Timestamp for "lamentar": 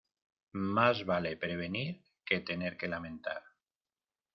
2.87-3.41